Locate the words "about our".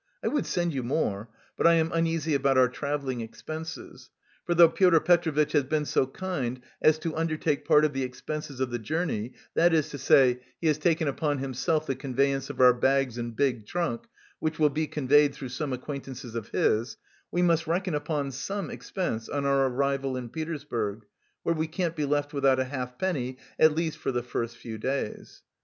2.33-2.67